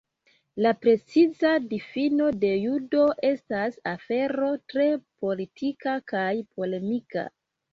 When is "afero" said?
3.93-4.49